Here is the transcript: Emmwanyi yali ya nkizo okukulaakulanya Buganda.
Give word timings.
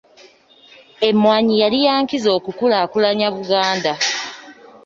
Emmwanyi 1.07 1.53
yali 1.61 1.79
ya 1.85 1.93
nkizo 2.03 2.29
okukulaakulanya 2.37 3.27
Buganda. 3.35 3.93